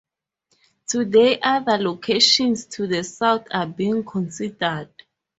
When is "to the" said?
2.65-3.03